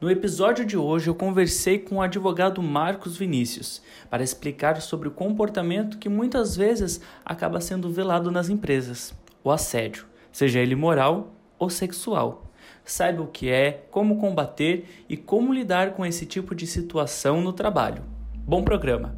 [0.00, 5.10] No episódio de hoje, eu conversei com o advogado Marcos Vinícius para explicar sobre o
[5.10, 9.12] comportamento que muitas vezes acaba sendo velado nas empresas:
[9.44, 12.46] o assédio, seja ele moral ou sexual.
[12.82, 17.52] Saiba o que é, como combater e como lidar com esse tipo de situação no
[17.52, 18.02] trabalho.
[18.36, 19.14] Bom programa!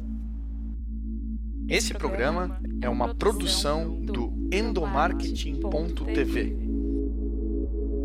[1.69, 6.62] Esse programa é uma produção do endomarketing.tv.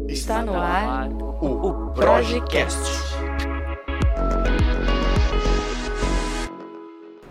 [0.08, 2.80] Está no ar o Projecast.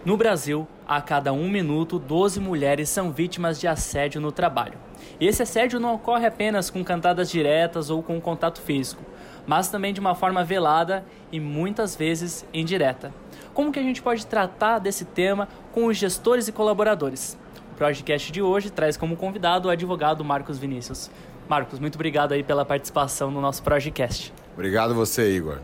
[0.05, 4.77] No Brasil, a cada um minuto, 12 mulheres são vítimas de assédio no trabalho.
[5.19, 9.01] E esse assédio não ocorre apenas com cantadas diretas ou com contato físico,
[9.47, 13.11] mas também de uma forma velada e muitas vezes indireta.
[13.55, 17.35] Como que a gente pode tratar desse tema com os gestores e colaboradores?
[17.71, 21.09] O podcast de hoje traz como convidado o advogado Marcos Vinícius.
[21.47, 24.33] Marcos, muito obrigado aí pela participação no nosso podcast.
[24.53, 25.59] Obrigado você, Igor.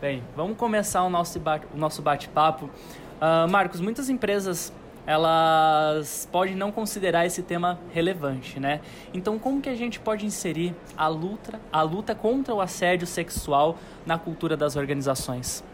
[0.00, 1.40] Bem, vamos começar o nosso,
[1.72, 2.66] o nosso bate-papo.
[2.66, 4.72] Uh, Marcos, muitas empresas
[5.06, 8.80] elas podem não considerar esse tema relevante, né?
[9.14, 13.78] Então, como que a gente pode inserir a luta, a luta contra o assédio sexual
[14.04, 15.64] na cultura das organizações?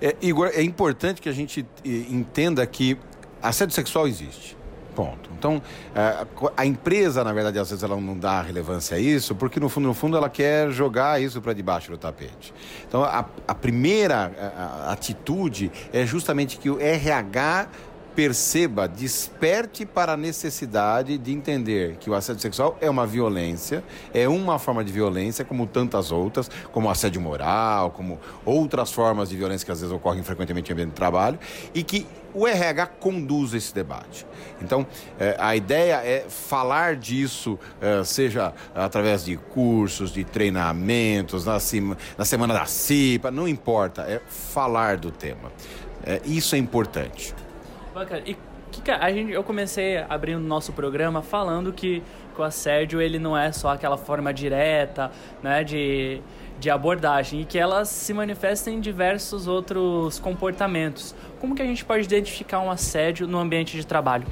[0.00, 2.96] É, Igor, é importante que a gente eh, entenda que
[3.42, 4.56] assédio sexual existe.
[4.94, 5.30] Ponto.
[5.38, 5.62] Então,
[5.94, 9.68] é, a empresa, na verdade, às vezes ela não dá relevância a isso, porque no
[9.68, 12.52] fundo, no fundo, ela quer jogar isso para debaixo do tapete.
[12.86, 17.68] Então, a, a primeira a atitude é justamente que o RH
[18.14, 24.28] perceba, desperte para a necessidade de entender que o assédio sexual é uma violência, é
[24.28, 29.64] uma forma de violência, como tantas outras, como assédio moral, como outras formas de violência
[29.64, 31.38] que às vezes ocorrem frequentemente no ambiente de trabalho,
[31.74, 34.26] e que o RH conduz esse debate.
[34.62, 34.86] Então,
[35.18, 41.58] eh, a ideia é falar disso, eh, seja através de cursos, de treinamentos, na,
[42.16, 45.50] na semana da CIPA, não importa, é falar do tema.
[46.04, 47.34] Eh, isso é importante.
[48.24, 48.36] E
[48.70, 52.02] que, a gente, eu comecei abrindo nosso programa falando que,
[52.34, 55.10] que o assédio ele não é só aquela forma direta
[55.42, 56.20] né, de,
[56.58, 61.14] de abordagem e que ela se manifesta em diversos outros comportamentos.
[61.40, 64.26] Como que a gente pode identificar um assédio no ambiente de trabalho?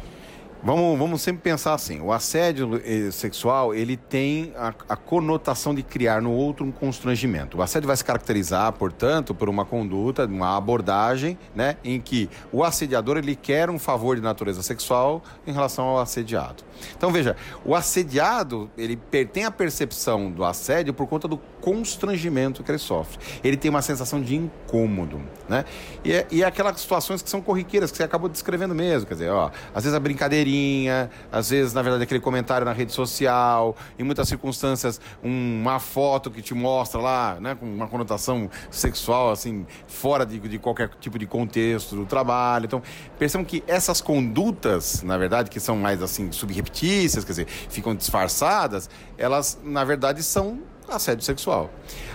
[0.61, 5.85] Vamos, vamos sempre pensar assim, o assédio eh, sexual, ele tem a, a, conotação de
[5.85, 7.59] criar no outro um constrangimento.
[7.59, 12.65] O assédio vai se caracterizar, portanto, por uma conduta, uma abordagem, né, em que o
[12.65, 16.65] assediador, ele quer um favor de natureza sexual em relação ao assediado.
[16.97, 18.97] Então, veja, o assediado, ele
[19.33, 23.19] tem a percepção do assédio por conta do constrangimento que ele sofre.
[23.45, 25.65] Ele tem uma sensação de incômodo, né?
[26.05, 29.15] E, é, e é aquelas situações que são corriqueiras, que você acabou descrevendo mesmo, quer
[29.15, 30.01] dizer, ó, às vezes a
[30.49, 36.31] brincadeirinha, às vezes, na verdade, aquele comentário na rede social, em muitas circunstâncias, uma foto
[36.31, 41.19] que te mostra lá, né, com uma conotação sexual, assim, fora de, de qualquer tipo
[41.19, 42.65] de contexto do trabalho.
[42.65, 42.83] Então,
[43.19, 48.89] percebam que essas condutas, na verdade, que são mais, assim, subreptícias, quer dizer, ficam disfarçadas,
[49.17, 51.71] elas, na verdade, são assédio sexual.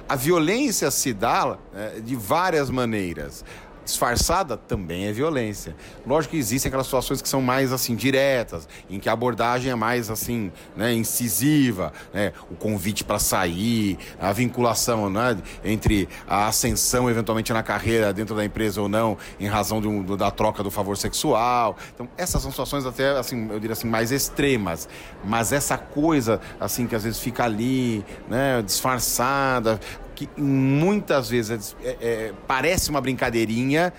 [0.10, 3.46] A violência se dá é, de várias maneiras
[3.84, 5.76] disfarçada também é violência.
[6.06, 9.76] Lógico que existem aquelas situações que são mais assim diretas, em que a abordagem é
[9.76, 17.10] mais assim, né, incisiva, né, o convite para sair, a vinculação, né, entre a ascensão
[17.10, 20.98] eventualmente na carreira dentro da empresa ou não, em razão do, da troca do favor
[20.98, 21.78] sexual.
[21.94, 24.88] Então, essas são situações até assim, eu diria assim, mais extremas,
[25.24, 29.80] mas essa coisa assim que às vezes fica ali, né, disfarçada,
[30.16, 33.94] que muitas vezes é, é, parece uma brincadeirinha,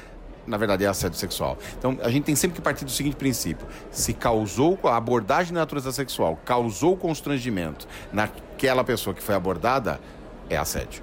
[0.47, 1.59] na verdade é assédio sexual.
[1.79, 5.55] Então a gente tem sempre que partir do seguinte princípio: se causou a abordagem de
[5.55, 10.01] natureza sexual, causou constrangimento naquela pessoa que foi abordada,
[10.49, 11.03] é assédio.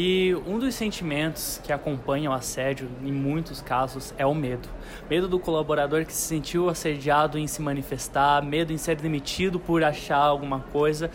[0.00, 4.68] E um dos sentimentos que acompanham o assédio, em muitos casos, é o medo.
[5.10, 9.82] Medo do colaborador que se sentiu assediado em se manifestar, medo em ser demitido por
[9.82, 11.10] achar alguma coisa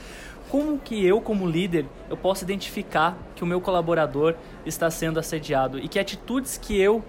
[0.54, 5.80] como que eu, como líder, eu posso identificar que o meu colaborador está sendo assediado
[5.80, 7.04] e que atitudes que eu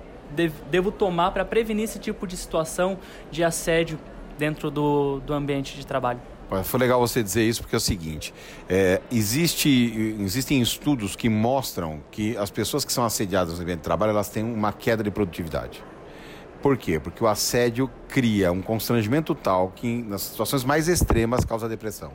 [0.70, 2.96] devo tomar para prevenir esse tipo de situação
[3.30, 3.98] de assédio
[4.38, 6.22] dentro do, do ambiente de trabalho?
[6.62, 8.32] Foi legal você dizer isso porque é o seguinte:
[8.66, 13.84] é, existe, existem estudos que mostram que as pessoas que são assediadas no ambiente de
[13.84, 15.84] trabalho elas têm uma queda de produtividade.
[16.62, 16.98] Por quê?
[16.98, 22.10] Porque o assédio cria um constrangimento tal que nas situações mais extremas causa depressão.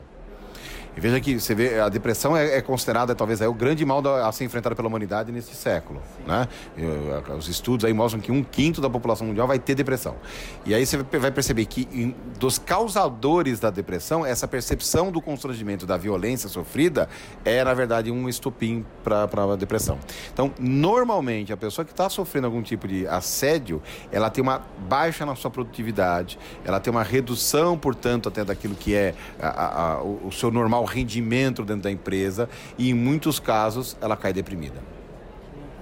[0.96, 4.02] E veja que você vê, a depressão é, é considerada talvez é o grande mal
[4.02, 6.02] da, a ser enfrentado pela humanidade nesse século.
[6.26, 6.48] Né?
[6.76, 10.16] E, os estudos aí mostram que um quinto da população mundial vai ter depressão.
[10.64, 15.86] E aí você vai perceber que em, dos causadores da depressão, essa percepção do constrangimento,
[15.86, 17.08] da violência sofrida,
[17.44, 19.98] é na verdade um estopim para a depressão.
[20.32, 25.24] Então, normalmente, a pessoa que está sofrendo algum tipo de assédio, ela tem uma baixa
[25.24, 30.30] na sua produtividade, ela tem uma redução, portanto, até daquilo que é a, a, o
[30.32, 32.48] seu normal rendimento dentro da empresa
[32.78, 34.80] e, em muitos casos, ela cai deprimida.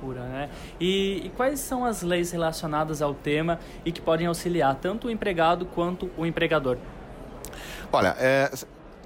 [0.00, 0.50] Loucura, né?
[0.81, 5.11] E, e, quais são as leis relacionadas ao tema e que podem auxiliar tanto o
[5.11, 6.79] empregado quanto o empregador?
[7.93, 8.50] Olha, é,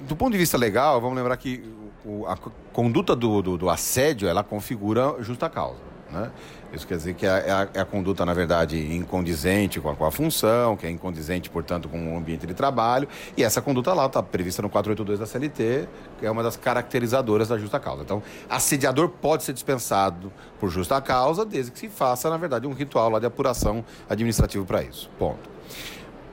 [0.01, 1.63] do ponto de vista legal, vamos lembrar que
[2.05, 2.37] o, a
[2.73, 5.92] conduta do, do, do, assédio ela configura justa causa.
[6.13, 6.31] Né?
[6.73, 9.97] Isso quer dizer que é, é a, é a conduta, na verdade, incondizente com a,
[9.97, 13.09] com a, função, que é incondizente, portanto, com o ambiente de trabalho.
[13.37, 15.89] E essa conduta lá está prevista no 482 da CLT,
[16.19, 18.03] que é uma das caracterizadoras da justa causa.
[18.03, 22.73] Então, assediador pode ser dispensado por justa causa, desde que se faça, na verdade, um
[22.73, 25.11] ritual lá de apuração administrativo para isso.
[25.19, 25.51] Ponto.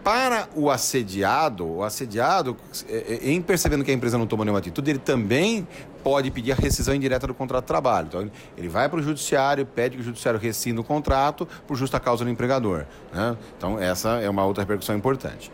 [0.04, 2.56] Para o assediado, o assediado,
[2.88, 5.68] é, é, em percebendo que a empresa não tomou nenhuma atitude, ele também
[6.02, 8.08] pode pedir a rescisão indireta do contrato de trabalho.
[8.08, 12.00] Então, ele vai para o judiciário, pede que o judiciário rescinda o contrato por justa
[12.00, 12.86] causa do empregador.
[13.14, 13.36] Né?
[13.58, 15.52] Então, essa é uma outra repercussão importante.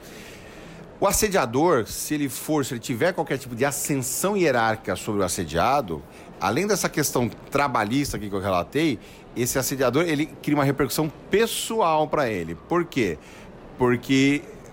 [1.00, 5.24] O assediador, se ele for, se ele tiver qualquer tipo de ascensão hierárquica sobre o
[5.26, 6.02] assediado,
[6.40, 9.00] além dessa questão trabalhista que eu relatei,
[9.36, 12.56] esse assediador ele cria uma repercussão pessoal para ele.
[12.56, 13.06] Por quê?
[13.06, 13.18] porque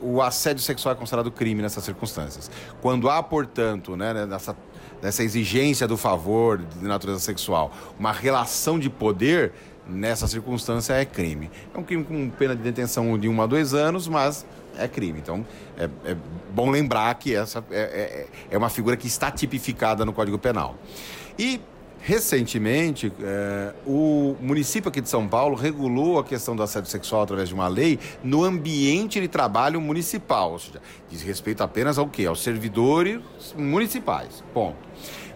[0.00, 2.50] o assédio sexual é considerado crime nessas circunstâncias.
[2.80, 4.56] Quando há, portanto, né, né, nessa,
[5.00, 9.52] nessa exigência do favor de natureza sexual, uma relação de poder,
[9.86, 11.50] nessa circunstância é crime.
[11.74, 14.44] É um crime com pena de detenção de um a dois anos, mas
[14.76, 15.18] é crime.
[15.20, 15.46] Então,
[15.76, 16.16] é, é
[16.52, 20.76] bom lembrar que essa é, é, é uma figura que está tipificada no Código Penal.
[21.38, 21.60] E
[22.04, 27.48] Recentemente, é, o município aqui de São Paulo regulou a questão do assédio sexual através
[27.48, 32.26] de uma lei no ambiente de trabalho municipal, ou seja, diz respeito apenas ao quê?
[32.26, 33.20] Aos servidores
[33.56, 34.42] municipais.
[34.52, 34.76] Ponto.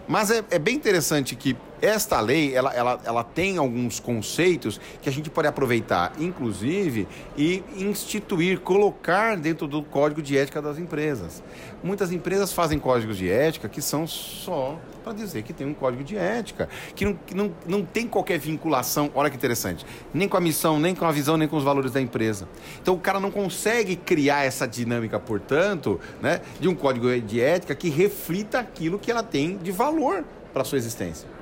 [0.09, 5.09] Mas é, é, bem interessante que esta lei ela, ela, ela tem alguns conceitos que
[5.09, 7.07] a gente pode aproveitar, inclusive,
[7.37, 11.43] e instituir, colocar dentro do código de ética das empresas.
[11.83, 16.03] Muitas empresas fazem códigos de ética que são só para dizer que tem um código
[16.03, 20.35] de ética, que não, que não, não tem qualquer vinculação, olha que interessante, nem com
[20.35, 22.47] a missão, nem com a visão, nem com os valores da empresa.
[22.81, 27.73] Então o cara não consegue criar essa dinâmica, portanto, né, de um código de ética
[27.73, 31.36] que reflita aquilo que ela tem de valor para sua existência.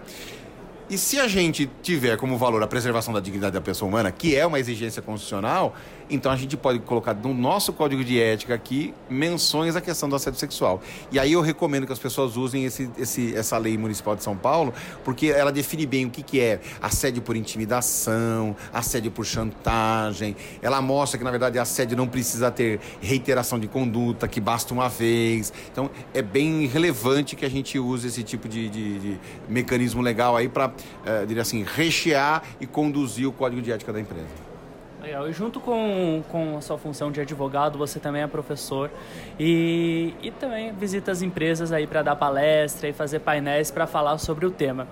[0.90, 4.36] E se a gente tiver como valor a preservação da dignidade da pessoa humana, que
[4.36, 5.76] é uma exigência constitucional,
[6.10, 10.16] então a gente pode colocar no nosso código de ética aqui menções à questão do
[10.16, 10.82] assédio sexual.
[11.12, 14.36] E aí eu recomendo que as pessoas usem esse, esse, essa lei municipal de São
[14.36, 14.74] Paulo,
[15.04, 20.36] porque ela define bem o que, que é assédio por intimidação, assédio por chantagem.
[20.62, 24.90] Ela mostra que, na verdade, assédio não precisa ter reiteração de conduta, que basta uma
[24.90, 25.52] vez.
[25.72, 29.20] Então é bem relevante que a gente use esse tipo de, de, de
[29.50, 30.72] mecanismo legal aí para,
[31.06, 34.55] é, diria assim, rechear e conduzir o código de ética da empresa.
[35.06, 35.30] Legal.
[35.30, 38.90] E junto com, com a sua função de advogado, você também é professor
[39.40, 44.18] e, e também visita as empresas aí para dar palestra e fazer painéis para falar
[44.18, 44.88] sobre o tema.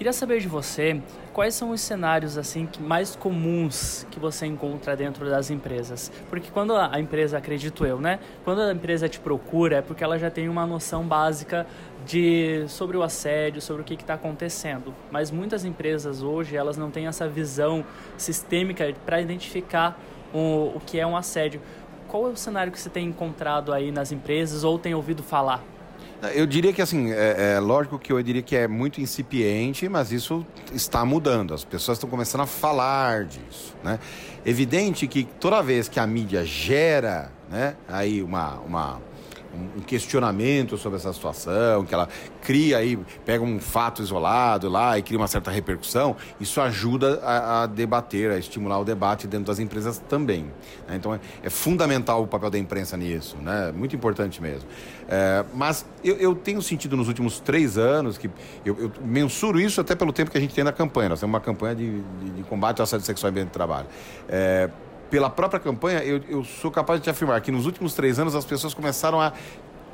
[0.00, 0.98] Queria saber de você
[1.30, 6.10] quais são os cenários assim mais comuns que você encontra dentro das empresas.
[6.30, 8.18] Porque quando a empresa, acredito eu, né?
[8.42, 11.66] Quando a empresa te procura é porque ela já tem uma noção básica
[12.06, 14.94] de sobre o assédio, sobre o que está acontecendo.
[15.10, 17.84] Mas muitas empresas hoje elas não têm essa visão
[18.16, 20.00] sistêmica para identificar
[20.32, 21.60] o, o que é um assédio.
[22.08, 25.62] Qual é o cenário que você tem encontrado aí nas empresas ou tem ouvido falar?
[26.34, 30.12] Eu diria que assim, é, é, lógico que eu diria que é muito incipiente, mas
[30.12, 31.54] isso está mudando.
[31.54, 33.98] As pessoas estão começando a falar disso, né?
[34.44, 39.00] Evidente que toda vez que a mídia gera, né, aí uma, uma
[39.54, 42.08] um questionamento sobre essa situação, que ela
[42.42, 47.62] cria aí, pega um fato isolado lá e cria uma certa repercussão, isso ajuda a,
[47.62, 50.44] a debater, a estimular o debate dentro das empresas também.
[50.88, 50.96] Né?
[50.96, 53.72] Então é, é, fundamental o papel da imprensa nisso, né?
[53.74, 54.68] muito importante mesmo.
[55.08, 58.30] É, mas eu, eu, tenho sentido nos últimos três anos, que
[58.64, 61.32] eu, eu, mensuro isso até pelo tempo que a gente tem na campanha, nós temos
[61.32, 63.86] uma campanha de, de, de combate ao assédio sexual em ambiente de trabalho.
[64.28, 64.70] É,
[65.10, 68.34] pela própria campanha, eu, eu sou capaz de te afirmar que nos últimos três anos
[68.34, 69.32] as pessoas começaram a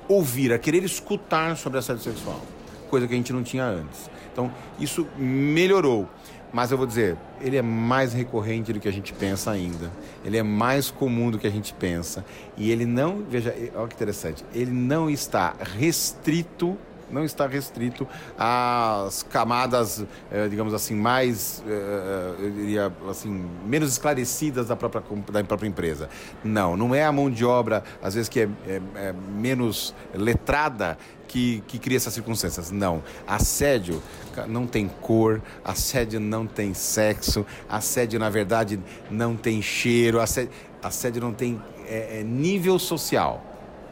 [0.08, 2.40] ouvir, a querer escutar sobre assédio sexual.
[2.88, 4.11] coisa que a gente não tinha antes.
[4.32, 6.08] Então, isso melhorou.
[6.52, 9.90] Mas eu vou dizer, ele é mais recorrente do que a gente pensa ainda.
[10.25, 12.25] Ele é mais comum do que a gente pensa.
[12.56, 16.78] E ele não, veja, olha que interessante, ele não está restrito
[17.10, 18.06] não está restrito
[18.38, 25.44] às camadas, eh, digamos assim, mais, eh, eu diria assim, menos esclarecidas da própria, da
[25.44, 26.08] própria empresa.
[26.42, 30.98] Não, não é a mão de obra, às vezes, que é, é, é menos letrada
[31.26, 32.70] que, que, cria essas circunstâncias.
[32.70, 33.02] Não.
[33.26, 34.02] Assédio
[34.48, 40.50] não tem cor, assédio não tem sexo, assédio, na verdade, não tem cheiro, assédio,
[40.82, 43.42] assédio não tem é, é, nível social.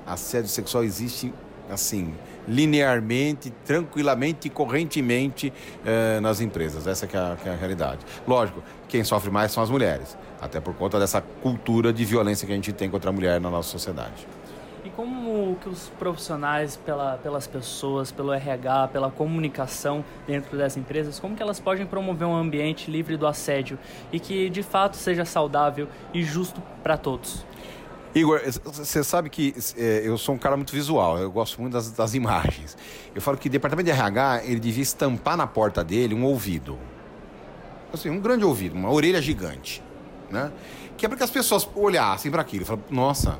[0.06, 1.32] Assédio sexual existe
[1.70, 2.14] assim
[2.48, 5.52] linearmente, tranquilamente e correntemente
[5.84, 6.86] eh, nas empresas.
[6.86, 8.00] Essa que é, a, que é, a, realidade.
[8.26, 12.52] Lógico, quem sofre mais são as mulheres, até por conta dessa cultura de violência que
[12.52, 14.26] a gente tem contra a mulher na nossa sociedade.
[14.84, 21.18] E como que os profissionais, pela, pelas pessoas, pelo RH, pela comunicação dentro das empresas,
[21.18, 23.78] como que elas podem promover um ambiente livre do assédio
[24.12, 27.46] e que de fato seja saudável e justo para todos?
[28.14, 31.90] Igor, você sabe que é, eu sou um cara muito visual, eu gosto muito das,
[31.90, 32.76] das, imagens.
[33.12, 36.78] Eu falo que o departamento de RH, ele devia estampar na porta dele um ouvido.
[37.92, 39.82] Assim, um grande ouvido, uma orelha gigante,
[40.30, 40.52] né?
[40.96, 43.38] Que é para que as pessoas olhassem para aquilo e falassem, nossa,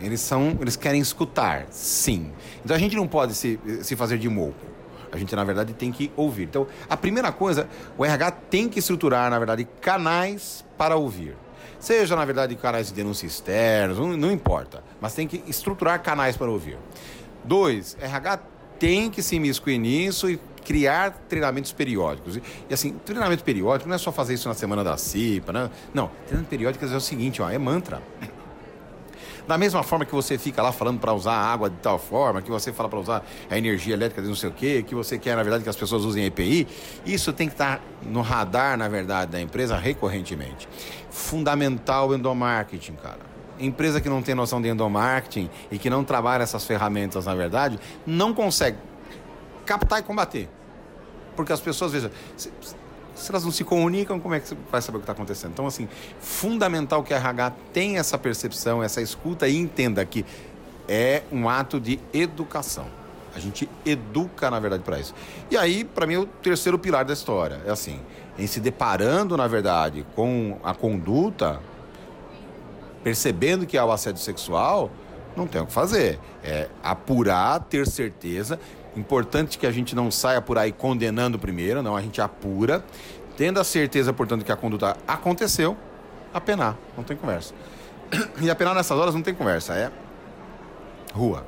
[0.00, 2.32] eles são, eles querem escutar, sim.
[2.64, 4.66] Então a gente não pode se, se fazer de moco.
[5.12, 6.42] A gente, na verdade, tem que ouvir.
[6.44, 11.36] Então, a primeira coisa, o RH tem que estruturar, na verdade, canais para ouvir.
[11.78, 14.82] Seja, na verdade, canais de denúncia externos, não, não importa.
[15.00, 16.78] Mas tem que estruturar canais para ouvir.
[17.44, 18.40] Dois, RH
[18.78, 22.40] tem que se imiscuir nisso e criar treinamentos periódicos.
[22.68, 25.70] E assim, treinamento periódico não é só fazer isso na semana da CIPA, né?
[25.94, 28.02] Não, treinamento periódico é o seguinte, ó, é mantra.
[29.46, 32.50] Da mesma forma que você fica lá falando para usar água de tal forma, que
[32.50, 35.36] você fala para usar a energia elétrica de não sei o quê, que você quer,
[35.36, 36.66] na verdade, que as pessoas usem EPI,
[37.04, 40.68] isso tem que estar tá no radar, na verdade, da empresa recorrentemente.
[41.10, 43.20] Fundamental o endomarketing, cara.
[43.58, 47.78] Empresa que não tem noção de endomarketing e que não trabalha essas ferramentas, na verdade,
[48.04, 48.76] não consegue
[49.64, 50.48] captar e combater.
[51.36, 52.10] Porque as pessoas, veja,
[53.16, 55.52] se elas não se comunicam, como é que você vai saber o que está acontecendo?
[55.52, 55.88] Então, assim,
[56.20, 60.24] fundamental que a RH tenha essa percepção, essa escuta e entenda que
[60.86, 62.86] é um ato de educação.
[63.34, 65.14] A gente educa, na verdade, para isso.
[65.50, 68.00] E aí, para mim, o terceiro pilar da história é assim:
[68.38, 71.60] em se deparando, na verdade, com a conduta,
[73.02, 74.90] percebendo que há o assédio sexual,
[75.36, 76.18] não tem o que fazer.
[76.42, 78.58] É apurar, ter certeza
[78.96, 82.82] Importante que a gente não saia por aí condenando primeiro, não, a gente apura,
[83.36, 85.76] tendo a certeza, portanto, que a conduta aconteceu,
[86.32, 87.54] apenar, não tem conversa.
[88.40, 89.90] E apenar nessas horas não tem conversa, é
[91.12, 91.44] rua.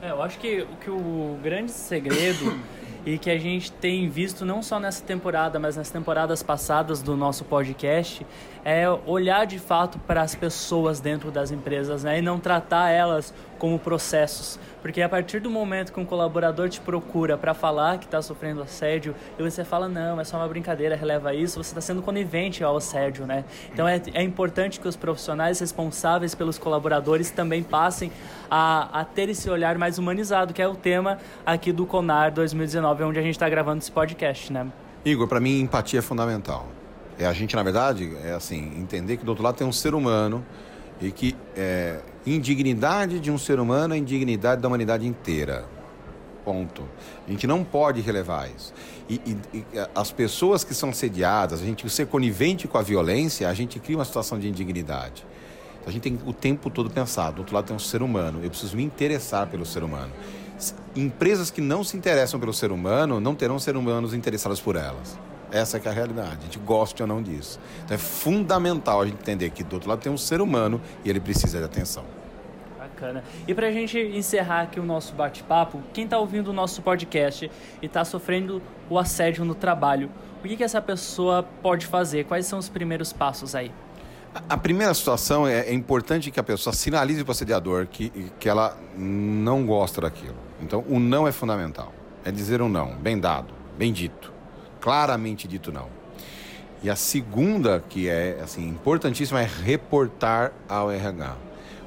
[0.00, 2.58] É, eu acho que, que o grande segredo
[3.06, 7.16] e que a gente tem visto não só nessa temporada, mas nas temporadas passadas do
[7.16, 8.26] nosso podcast,
[8.64, 12.18] é olhar de fato para as pessoas dentro das empresas né?
[12.18, 14.58] e não tratar elas como processos.
[14.80, 18.62] Porque a partir do momento que um colaborador te procura para falar que está sofrendo
[18.62, 22.64] assédio e você fala, não, é só uma brincadeira, releva isso, você está sendo conivente
[22.64, 23.44] ao assédio, né?
[23.72, 28.10] Então é, é importante que os profissionais responsáveis pelos colaboradores também passem
[28.50, 33.04] a, a ter esse olhar mais humanizado, que é o tema aqui do CONAR 2019,
[33.04, 34.66] onde a gente está gravando esse podcast, né?
[35.04, 36.81] Igor, para mim, empatia é fundamental.
[37.18, 39.94] É a gente, na verdade, é assim, entender que do outro lado tem um ser
[39.94, 40.44] humano
[41.00, 45.64] e que é, indignidade de um ser humano é indignidade da humanidade inteira.
[46.44, 46.82] Ponto.
[47.26, 48.72] A gente não pode relevar isso.
[49.08, 49.64] E, e, e,
[49.94, 53.96] as pessoas que são sediadas, a gente ser conivente com a violência, a gente cria
[53.96, 55.24] uma situação de indignidade.
[55.80, 57.36] Então, a gente tem o tempo todo pensado.
[57.36, 58.40] Do outro lado tem um ser humano.
[58.42, 60.12] Eu preciso me interessar pelo ser humano.
[60.94, 65.18] Empresas que não se interessam pelo ser humano não terão ser humanos interessados por elas.
[65.52, 66.38] Essa é, a realidade.
[66.40, 67.60] A gente gosta ou não disso.
[67.84, 71.10] Então é fundamental a gente entender que do outro lado tem um ser humano e
[71.10, 72.04] ele precisa de atenção.
[72.78, 73.22] Bacana.
[73.46, 77.50] E para a gente encerrar aqui o nosso bate-papo, quem está ouvindo o nosso podcast
[77.80, 80.10] e está sofrendo o assédio no trabalho,
[80.42, 82.24] o que, que essa pessoa pode fazer?
[82.24, 83.70] Quais são os primeiros passos aí?
[84.48, 88.08] A primeira situação é, é importante que a pessoa sinalize para o assediador que,
[88.40, 90.36] que ela não gosta daquilo.
[90.60, 91.92] Então, o não é fundamental.
[92.24, 94.32] É dizer um não, bem dado, bem dito
[94.82, 95.88] claramente dito não.
[96.82, 101.36] E a segunda, que é assim, importantíssima, é reportar ao RH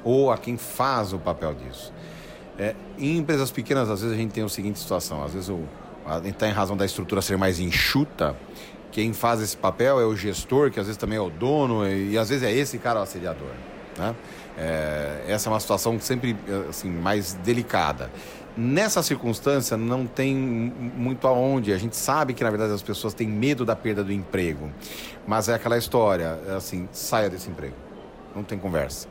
[0.02, 1.92] ou a quem faz o papel disso.
[2.58, 5.60] É, em empresas pequenas, às vezes a gente tem a seguinte situação: às vezes o,
[6.06, 8.34] a gente está em razão da estrutura ser mais enxuta,
[8.90, 12.12] quem faz esse papel é o gestor, que às vezes também é o dono, e,
[12.12, 13.50] e às vezes é esse cara o assediador.
[13.98, 14.14] Né?
[14.56, 16.34] É, essa é uma situação sempre
[16.70, 18.10] assim, mais delicada.
[18.56, 21.72] Nessa circunstância, não tem muito aonde.
[21.72, 24.70] A gente sabe que, na verdade, as pessoas têm medo da perda do emprego.
[25.26, 27.74] Mas é aquela história, é assim, saia desse emprego.
[28.34, 29.08] Não tem conversa.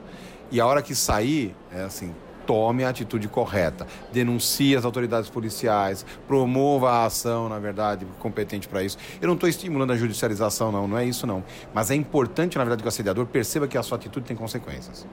[0.52, 2.14] E a hora que sair, é assim,
[2.46, 3.86] tome a atitude correta.
[4.12, 8.98] Denuncie as autoridades policiais, promova a ação, na verdade, competente para isso.
[9.22, 11.44] Eu não estou estimulando a judicialização, não, não é isso não.
[11.74, 15.06] Mas é importante, na verdade, que o assediador perceba que a sua atitude tem consequências.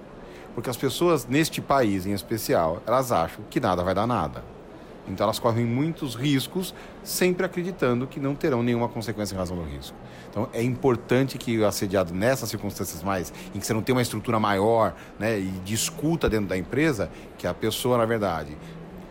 [0.54, 4.44] Porque as pessoas neste país em especial, elas acham que nada vai dar nada.
[5.08, 9.64] Então elas correm muitos riscos, sempre acreditando que não terão nenhuma consequência em razão do
[9.64, 9.96] risco.
[10.30, 14.02] Então é importante que o assediado nessas circunstâncias mais, em que você não tem uma
[14.02, 18.56] estrutura maior né, e discuta dentro da empresa, que a pessoa, na verdade,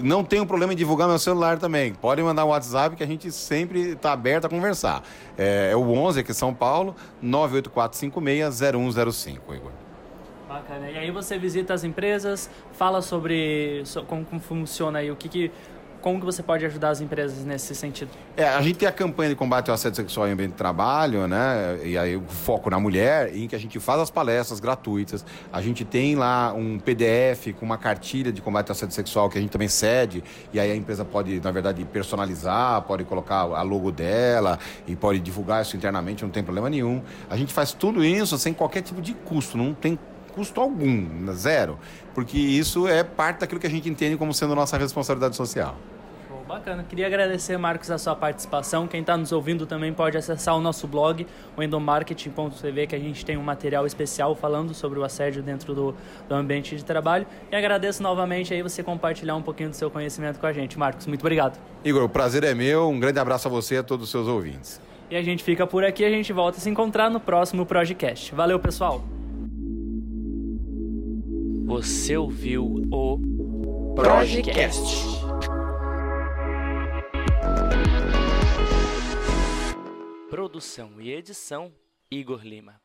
[0.00, 1.92] Não tenho problema em divulgar meu celular também.
[1.92, 5.02] Pode mandar um WhatsApp que a gente sempre está aberto a conversar.
[5.36, 9.87] É, é o 11 aqui em São Paulo, 984560105, Igor.
[10.48, 10.90] Bacana.
[10.90, 15.52] E aí você visita as empresas, fala sobre como, funciona aí, o que, que
[16.00, 18.10] como que você pode ajudar as empresas nesse sentido?
[18.36, 21.26] É, a gente tem a campanha de combate ao assédio sexual em ambiente de trabalho,
[21.26, 21.80] né?
[21.84, 25.24] E aí o foco na mulher, em que a gente faz as palestras gratuitas.
[25.52, 29.38] A gente tem lá um PDF com uma cartilha de combate ao assédio sexual que
[29.38, 30.22] a gente também cede.
[30.52, 35.18] E aí a empresa pode, na verdade, personalizar, pode colocar a logo dela e pode
[35.18, 37.02] divulgar isso internamente, não tem problema nenhum.
[37.28, 39.98] A gente faz tudo isso sem qualquer tipo de custo, não tem
[40.38, 41.76] custo algum, zero,
[42.14, 45.76] porque isso é parte daquilo que a gente entende como sendo nossa responsabilidade social.
[46.46, 46.82] Bacana.
[46.82, 48.88] Queria agradecer, Marcos, a sua participação.
[48.88, 53.22] Quem está nos ouvindo também pode acessar o nosso blog, o endomarketing.tv, que a gente
[53.22, 55.94] tem um material especial falando sobre o assédio dentro do,
[56.26, 57.26] do ambiente de trabalho.
[57.52, 60.78] E agradeço novamente aí você compartilhar um pouquinho do seu conhecimento com a gente.
[60.78, 61.58] Marcos, muito obrigado.
[61.84, 62.88] Igor, o prazer é meu.
[62.88, 64.80] Um grande abraço a você e a todos os seus ouvintes.
[65.10, 66.02] E a gente fica por aqui.
[66.02, 68.34] A gente volta a se encontrar no próximo Projecast.
[68.34, 69.17] Valeu, pessoal!
[71.68, 75.04] Você ouviu o Projecast.
[80.30, 81.70] Produção e edição
[82.10, 82.80] Igor Lima.